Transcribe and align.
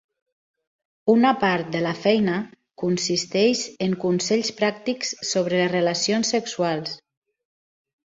Una 1.13 1.33
part 1.43 1.69
de 1.75 1.81
la 1.87 1.91
feina 2.05 2.39
consisteix 2.85 3.63
en 3.89 3.95
consells 4.07 4.53
pràctics 4.65 5.15
sobre 5.35 5.63
les 5.63 5.73
relacions 5.79 6.37
sexuals. 6.39 7.01